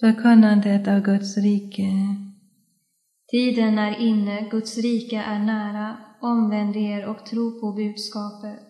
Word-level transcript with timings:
Förkunnandet 0.00 0.88
av 0.88 1.00
Guds 1.00 1.36
rike. 1.36 1.90
Tiden 3.30 3.78
är 3.78 4.00
inne, 4.00 4.48
Guds 4.50 4.78
rike 4.78 5.16
är 5.16 5.38
nära. 5.38 5.96
Omvänd 6.20 6.76
er 6.76 7.06
och 7.06 7.26
tro 7.26 7.60
på 7.60 7.72
budskapet. 7.72 8.68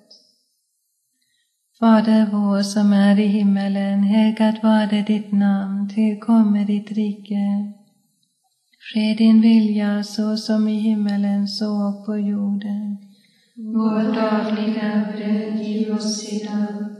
Fader 1.80 2.28
vår 2.32 2.62
som 2.62 2.92
är 2.92 3.20
i 3.20 3.26
himmelen, 3.26 4.02
helgat 4.02 4.62
varde 4.62 5.02
ditt 5.02 5.32
namn, 5.32 5.88
tillkommer 5.88 6.64
ditt 6.64 6.92
rike. 6.92 7.72
Ske 8.78 9.14
din 9.18 9.40
vilja 9.40 10.02
så 10.02 10.36
som 10.36 10.68
i 10.68 10.78
himmelen 10.78 11.48
så 11.48 12.04
på 12.06 12.18
jorden. 12.18 12.98
Vårt 13.56 14.14
dagliga 14.14 15.06
bröd 15.12 15.62
giv 15.62 15.94
oss 15.94 16.32
idag 16.32 16.99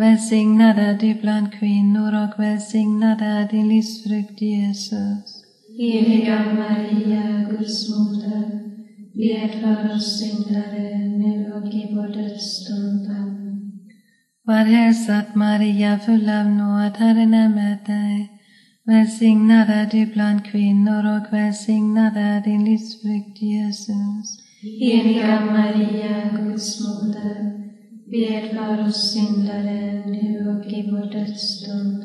Välsignad 0.00 0.78
är 0.78 0.98
du 0.98 1.14
bland 1.14 1.52
kvinnor 1.52 2.24
och 2.24 2.42
välsignad 2.42 3.22
är 3.22 3.48
din 3.48 3.68
livsfrukt 3.68 4.40
Jesus. 4.40 5.44
Heliga 5.78 6.44
Maria, 6.54 7.46
Guds 7.50 7.88
moder, 7.88 8.46
bed 9.14 9.50
för 9.60 9.96
oss 9.96 10.20
syndare 10.20 10.98
nu 10.98 11.52
och 11.52 11.74
i 11.74 11.94
vår 11.94 12.08
dödsstund. 12.08 13.10
Amen. 13.10 13.72
Var 14.42 14.64
hälsad 14.64 15.24
Maria, 15.34 15.98
full 15.98 16.28
av 16.28 16.46
nåd, 16.46 16.96
Herren 16.96 17.34
är 17.34 17.48
med 17.48 17.78
dig. 17.86 18.28
Välsignad 18.84 19.70
är 19.70 19.86
du 19.90 20.12
bland 20.12 20.44
kvinnor 20.44 21.16
och 21.16 21.32
välsignad 21.32 22.16
är 22.16 22.40
din 22.44 22.64
livsfrukt 22.64 23.42
Jesus. 23.42 24.38
Heliga 24.62 25.40
Maria, 25.40 26.30
Guds 26.38 26.80
moder, 26.80 27.59
bed 28.10 28.50
för 28.50 28.88
oss 28.88 29.12
syndare 29.12 30.06
nu 30.06 30.48
och 30.50 30.66
i 30.66 30.90
vår 30.90 31.12
dödsstund. 31.12 32.04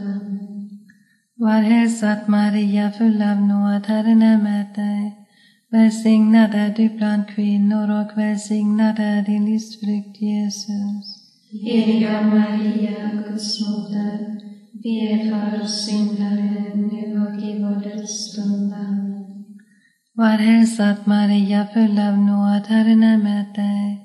Var 1.38 1.62
hälsad 1.62 2.18
Maria, 2.28 2.92
full 2.92 3.22
av 3.22 3.42
nåd, 3.42 3.86
Herren 3.88 4.22
är 4.22 4.38
med 4.38 4.66
dig. 4.76 5.28
Välsignad 5.72 6.56
är 6.56 6.74
du 6.78 6.90
bland 6.90 7.28
kvinnor 7.28 8.02
och 8.02 8.18
välsignad 8.18 9.00
är 9.00 9.22
din 9.22 9.46
livsfrukt 9.46 10.22
Jesus. 10.22 11.06
Heliga 11.52 12.22
Maria, 12.22 13.24
Guds 13.28 13.68
moder, 13.68 14.42
bed 14.84 15.30
för 15.30 15.62
oss 15.62 15.86
syndare 15.86 16.76
nu 16.76 17.22
och 17.26 17.44
i 17.44 17.60
vår 17.64 17.84
dödsstund. 17.84 18.74
Var 20.14 20.38
hälsad 20.38 20.96
Maria, 21.06 21.68
full 21.74 22.00
av 22.00 22.18
nåd, 22.18 22.64
Herren 22.68 23.04
är 23.04 23.18
med 23.18 23.46
dig. 23.56 24.05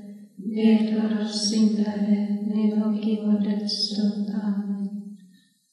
bed 0.45 0.89
för 0.89 1.21
oss 1.21 1.49
syndare 1.49 2.27
nu 2.45 2.83
och 2.85 3.03
i 3.03 3.21
vår 3.25 3.39
dödsstund. 3.39 4.41
Amen. 4.43 5.17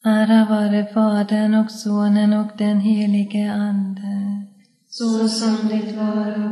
Ära 0.05 0.47
vare 0.51 0.87
Fadern 0.95 1.55
och 1.55 1.71
Sonen 1.71 2.33
och 2.33 2.51
den 2.59 2.81
helige 2.81 3.53
Ande. 3.53 4.45
Så 4.89 5.29
som 5.29 5.69
det 5.69 5.97
var 5.97 6.48